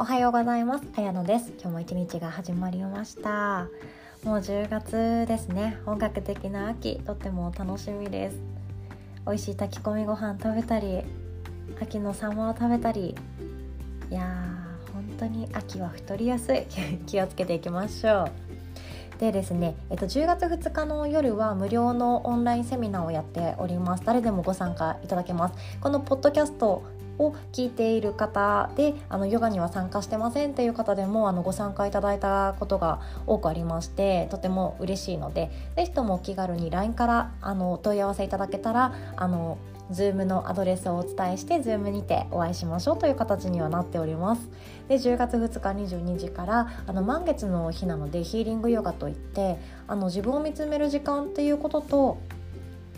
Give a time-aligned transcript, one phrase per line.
[0.00, 0.84] おはようございます。
[0.96, 1.50] あやのです。
[1.60, 3.66] 今日も一日が始まりました。
[4.22, 5.80] もう10月ですね。
[5.84, 8.38] 本格的な秋、とっても楽しみです。
[9.26, 11.02] 美味しい炊き込みご飯食べたり、
[11.82, 13.16] 秋のサンマを食べたり、
[14.08, 16.62] いやー、本当に秋は太りやすい。
[17.06, 18.30] 気をつけていきましょう。
[19.18, 26.84] でですね、えっと、10月2日の夜は無料のオンラインセミナーをやっております誰でもご参加いただけますこのポッドキャスト
[27.18, 39.58] を聞いている方であのヨガには参加してませんっていう方でもあのご参加いただいたことが多くありましてとても嬉しいので是非ともお気軽に LINE からあのお問い合わせいただけたらあの
[39.90, 44.48] Zoom のアドレスをお伝えして Zoom にてお会いしましょうという形にはなっております。
[44.88, 52.18] で10月2日22時からあの満月の日なのでヒーリングヨガといってあの自分を見つめる時間っていうことと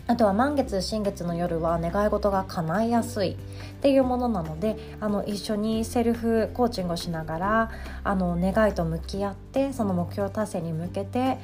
[0.07, 3.35] あとは満月新月の夜は願い事が叶いやすいっ
[3.81, 7.71] ていうものなのであの一緒にセルフコーチングをしながら
[8.03, 11.37] あの願いと向き合ってその目標達成に向けて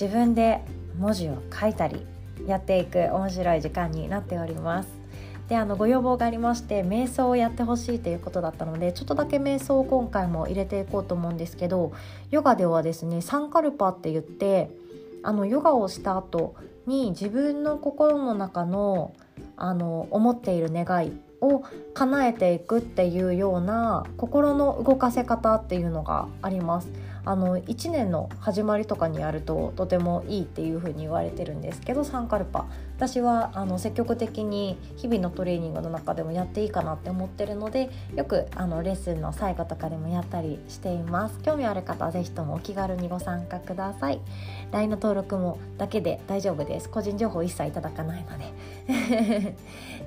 [0.00, 0.60] 自分で
[0.98, 2.06] 文字を書いたり
[2.46, 5.04] やっていく面白い時間になっております。
[5.48, 11.92] であのご要望がありまして瞑想をやってほしいということだったのでちょっとだけ瞑想を今回も入れていこうと思うんですけど
[12.30, 14.70] ヨガではですねサンカルパって言って
[15.22, 16.54] あのヨガをした後
[16.86, 19.12] に自分の心の中の
[19.56, 21.62] あの思っている願いを
[21.94, 26.88] 叶えていくっていうような心の動かせ方っていうのがあります。
[27.26, 41.40] あの1年の始まりとかにやるととてもいいっていうふうに言われてるんですけどサンカルパ私はあの積極的に日々のトレーニングの中でもやっていいかなって思ってるのでよくあのレッスンの最後とかでもやったりしています。
[41.40, 44.20] 興味ある方は是非ともお気軽にご参加ください。
[44.70, 46.88] LINE の登録もだけで大丈夫です。
[46.88, 49.54] 個人情報一切いただかないので。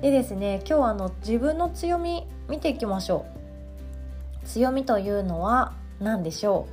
[0.00, 3.26] でですね今日あの自分の強み見ていきましょ
[4.44, 4.46] う。
[4.46, 6.66] 強みというのは何でしょ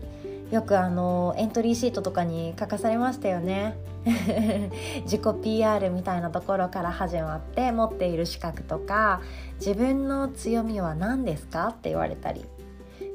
[0.52, 0.56] う？
[0.56, 3.76] よくあのエントリーシートとかに書かされましたよね。
[5.06, 9.22] 自己 PR みたいなところから始まって持っている資格とか
[9.60, 12.46] 自分の強みは何ですかって言われたり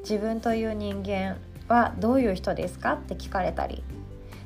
[0.00, 1.36] 自分という人間
[1.68, 3.84] はどういう人ですかって聞かれたり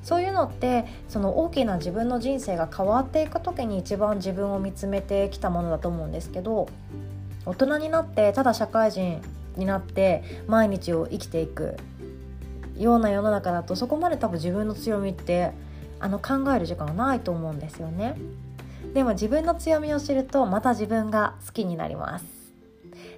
[0.03, 6.69] そういうのってその大きな自分の人生が変わっていく時に一番自分を見つめてきたものだと思うんですけど
[7.47, 9.22] 大人になってただ社会人
[9.56, 11.78] になって毎日を生きていく
[12.76, 15.53] ような世の中だとそこまで多分自分の強みって
[16.00, 18.16] あの考える時間がないと思うんですよね。
[18.93, 22.25] でも自分の強みを知るとまた自分が好きになります。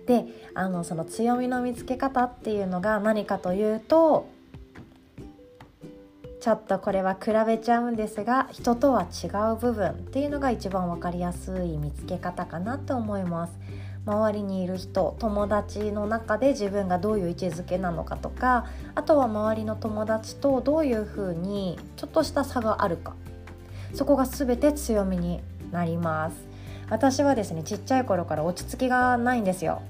[0.07, 4.29] であのその強みの見つけ方っていうのが何かというと
[6.41, 13.53] ちょっとこれは比べちゃうんですが人とは違う部分っていうのが一番分かりやすい見つけ方かなと思います。
[14.07, 23.15] 周りにいる人友達の中で自分がどういう位置づけなのかとかあとは周りの友達とどういうふうにちょっとした差があるか。
[23.95, 25.41] そこが全て強みに
[25.73, 26.37] なります。
[26.89, 29.83] 私はですねちっちゃい頃から落ち着きがないんですよ。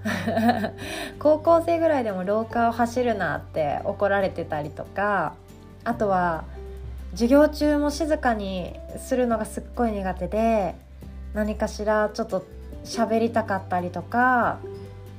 [1.20, 5.34] 高校生ぐらいでも廊下を走るなって怒られてたりとか
[5.84, 6.44] あとは
[7.10, 10.74] 授業中も静かにするのがすっごい苦手で
[11.34, 12.44] 何かしらちょっと
[12.86, 14.58] 喋りたかったりとか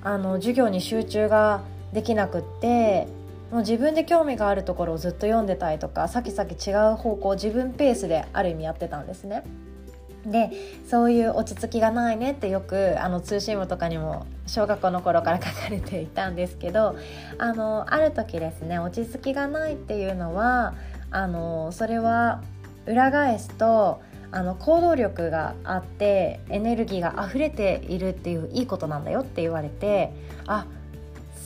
[0.01, 1.61] あの授業に集中が
[1.93, 3.07] できなくって
[3.51, 9.43] もう自分で興味があるところをずっと読んでたりとか先々違う方向自分ペースである意味やってたんですね。
[10.25, 10.51] で
[10.85, 16.97] そういう落ち着きがないねってよくあの通信簿とかにも小学校の頃から書かれていたんですけど
[17.37, 20.73] あのある時ですね落ち着きがないっていうのは
[21.11, 22.41] あのそれは
[22.85, 24.01] 裏返すと
[24.31, 30.11] あの行動力があってエネルギーが溢れているっていういいことなんだよって言われて
[30.45, 30.65] あ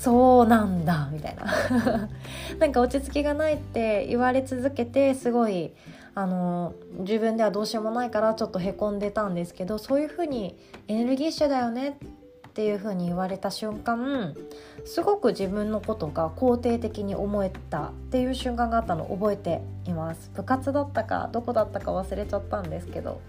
[0.02, 2.09] そうなんだみたいな。
[2.59, 5.72] なんか落ち着きがないって言われ続けてすごい
[6.16, 11.98] あの自分ではどうしようもないからちょっとへこんでたんですけどそういうふうにエネルギッシュだよね
[12.51, 14.36] っていうふうに言われた瞬間
[14.83, 20.30] すごく自分のことが肯定的に思えたっていう瞬間があったのを覚えています。
[20.36, 23.21] 部活だったかどこだったか忘れちゃったんですけど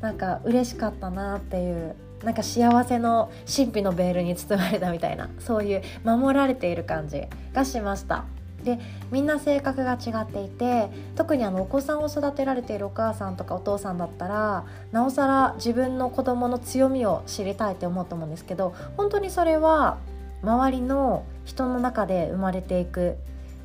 [0.00, 7.22] なんか嬉しかったなっていうなんか幸せの神秘のベールに包まれたみたいなそういう守られている感じ
[7.52, 8.24] がしました。
[8.66, 8.78] で
[9.10, 19.98] みんな性格が違っていて特にあのお子さんを育てられているお母さんとかお父さんだったらなおさら自分の子供の強みを知りたいって思うと思うんですけど本当にそれは
[20.42, 23.16] 周りの人の中で生まれていく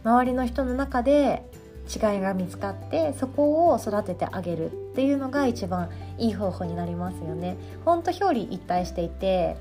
[0.03, 1.43] 周りの人の中で
[1.93, 7.57] 違いが見つかってそこを育ててあげるっていうのが一番いい方法になりますよね。
[7.83, 9.57] ほんと表裏一体していて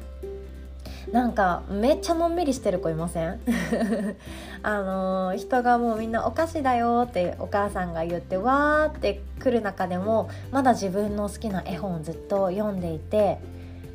[1.13, 3.41] なんかめっちゃのんびりしてる子いません？
[4.63, 13.39] あの人がもうみんなお菓子だよってお母さんが言ってわーって来る中でもまだ自分の好きな絵本をずっと読んでいて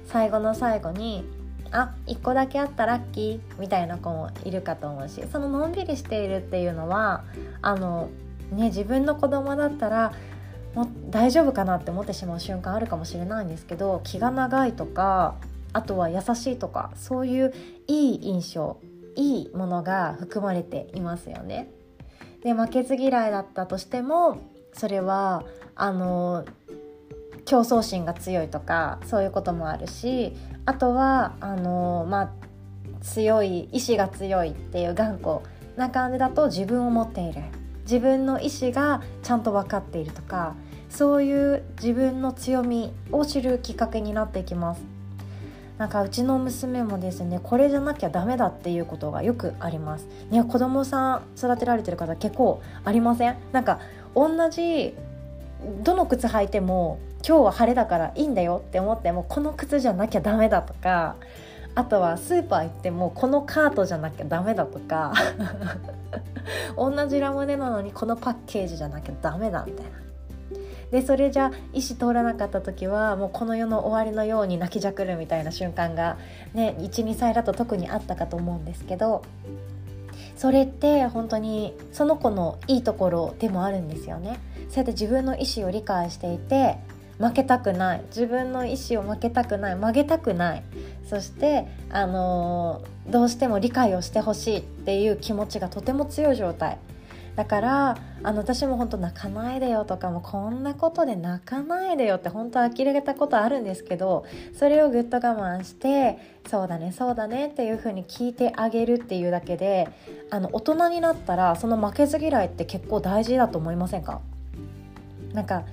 [0.08, 1.24] 最後の最後に
[1.72, 7.24] あ1個だけあったラッキーみたいな子もいるかと思うしそののんびりしているっていうのは
[7.62, 8.10] あの
[8.52, 10.12] ね自分の子供だったら
[10.74, 15.36] も大丈夫かなって思ってしまう瞬間あるかもしれないんですけど気が長いとか
[15.76, 17.54] あとは優しいとかそういう
[17.88, 18.78] いい印象
[19.16, 21.70] いいものが含まれていますよね。
[22.42, 24.38] で負けず嫌いだったとしても
[24.72, 25.44] それは
[25.76, 26.46] あの
[27.44, 30.34] 競争心が強いとかそういうこともあるし
[30.66, 32.32] あとはあのまあ
[33.02, 35.42] 強い意志が強いっていう頑固
[35.76, 37.42] な感じだと自分を持っている
[37.82, 40.56] 自分の意志がちゃんと分かっているとか
[40.90, 44.95] そういう自分の強みを知るきっかけになっていきます
[45.78, 53.36] なんかうちの娘もですねこれじゃなきゃダメだっていうことがよくありますね子供さん育てられてる方結構ありません？
[53.52, 53.80] なんか
[54.16, 54.96] 同じ
[55.84, 61.16] どの靴履いても今日は晴れだからいいんだよって思ってもこの靴じゃなきゃダメだとか
[61.74, 65.12] あとはスーパー行ってもこのカートじゃなきゃダメだとか
[66.78, 69.92] 同じラムネなのにこのパッケージじゃなきゃダメだみたいな。
[70.92, 76.18] でそれじゃ意思通らなかった時はもうこの世の終わりのように泣きじゃくるみたいな瞬間が
[76.54, 79.24] ね12歳だと特にあったかと思うんですけど
[80.36, 84.40] それって本当にその子のいいところでもあるんですよね。
[84.70, 86.78] そうやって自分の意思を理解していて
[87.18, 88.02] 負けたくない。
[88.08, 89.76] 自分の意思を負けたくない。
[89.76, 90.64] 曲げたくない。
[91.10, 96.78] そしてあのー、どうしても理解をしてほしいっていう気持ちがとても強い状態。
[97.36, 104.26] だからあの私も本当泣かないでよとかもこんなことで泣かないでよって本当呆れたことあるんですけど
[104.58, 106.18] それをぐっと我慢して
[106.50, 109.90] そうだねそうだねっていう風に聞いてあげるっていうだけで
[110.30, 114.22] あの大人になったらその負けず嫌いって結構大事だと思いませんか？
[115.34, 115.66] なんか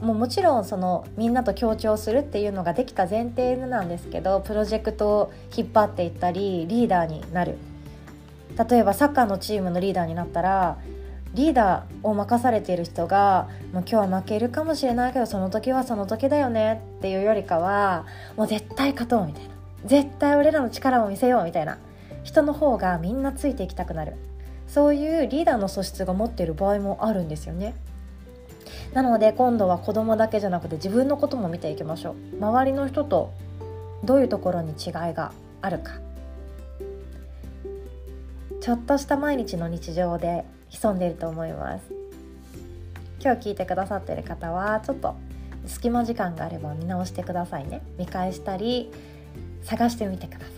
[0.00, 7.58] もうもちろんそのみんなと協調するっていうのができた前提なんですけどプロジェクトを引っ張っていったりリーダーになる。
[8.68, 10.76] 例えばサッカーのチームのリーダーになったら
[11.34, 18.06] リーダーを任されている人がもう今日は負けるかもしれないけどその時はその時だよねっていうよりかは
[18.36, 19.50] もう絶対勝とうみたいな。
[19.84, 21.78] 絶対俺らの力を見せようみたいな。
[22.22, 24.14] 人の方がみんなついていきたくなる。
[24.66, 27.74] そういうリーダーの素質が持っている場合もあるんですよね。
[28.92, 32.36] なので今度は子供だけじゃなくて自分のことも見ていきましょう。
[32.44, 33.32] 周りの人と
[34.04, 35.32] どういうところに違いが
[35.62, 35.92] あるか。
[38.60, 41.84] ちょっとした毎日の日常で潜んでいると思います。
[43.22, 45.14] 今日聞いてくださってる方はちょっと
[45.66, 47.82] 隙間時間があれば見直してくださいね。
[47.98, 48.90] 見返したり
[49.62, 50.48] 探してみてください。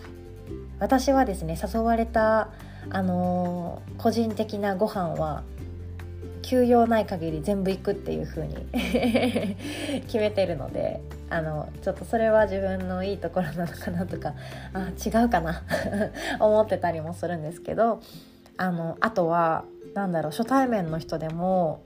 [0.78, 2.50] 私はですね誘われた
[2.90, 5.42] あのー、個人的なご飯は
[6.42, 8.56] 休養ない限り全部行くっていう風に
[10.02, 11.00] 決めてるので
[11.30, 14.34] あのちょっとそれは自分のいいところなのかなとか
[14.74, 15.62] あ違うかな
[16.40, 18.00] 思ってたりもするんですけど
[18.58, 19.64] あのあとは
[19.94, 21.84] なんだろう初対面の人でも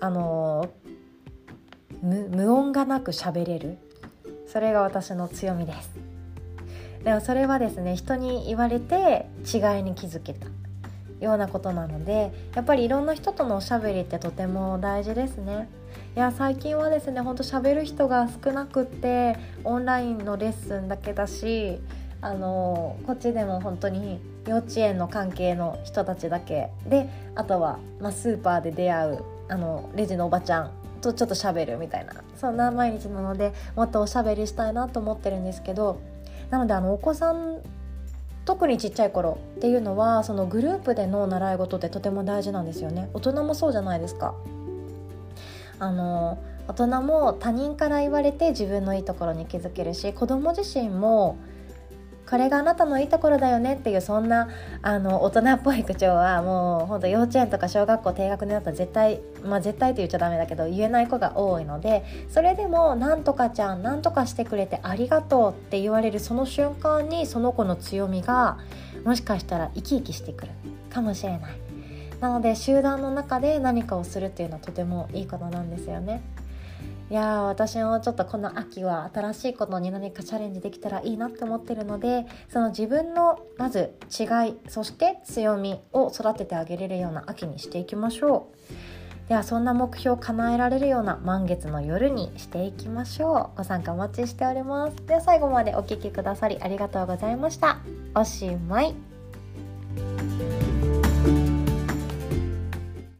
[0.00, 0.68] あの
[2.02, 3.78] 無音がなく喋れる。
[4.46, 5.90] それが私の強みです。
[7.02, 10.46] でもそれはですね人に言われて違いに気づけた。
[11.20, 15.68] ようなことなのでやっぱりいろんな人とのおしゃべりってとても大事ですね。
[16.16, 21.80] いや最近はですねほんと喋る人が少なくってオンラインのレッスンだけだし
[22.24, 30.70] あのこっちでも本当に幼稚園の関係の人たちだけであとは、まあ、スーパーで出会うあのレジのおばちゃん
[31.02, 36.00] とちょっと喋るみたいなそんな毎日なのでもっとおしゃべりしたいなと思ってるんですけど
[36.48, 37.60] なのであのお子さん
[38.46, 43.08] 特にちっちゃい頃っていうのはそのグループでの習い事ってとても大事なんですよね。
[43.14, 44.34] 大人もそうじゃないですか。
[45.78, 46.38] あの
[46.68, 51.36] 大人も他人から言われて自分のいいところに気づけるし子供自身も
[52.28, 54.48] これがあなたのいいところだよねっていうそんな
[54.82, 68.58] あの大人っぽい口調はもうほんと幼稚園とか小学校低学年だったら絶対まあ絶対と言っちゃダメだけど言えない子が多いのでそれでも「なんとかちゃんなんとかしてくれてありがとう」って言われるその瞬間にその子の強みが
[69.04, 70.52] もしかしたら生き生きしてくる
[70.90, 71.40] かもしれない。
[72.20, 76.22] なので集団の中で何かをするっていうのはとてもいいことなんですよね。
[77.10, 89.28] いや私もちょっとこの秋は新しいことに何かチャレンジできたらいいなって思ってるのでその自分のまず違いそして強みを育ててあげれるような秋にしていきましょう。
[89.28, 93.58] ではそんな目標を叶えられるような満月の夜にしていきましょう。
[93.58, 94.96] ご参加お待ちしております。
[95.06, 97.78] では最後までお聴きくださりありがとうございました。
[98.14, 99.13] おしまい。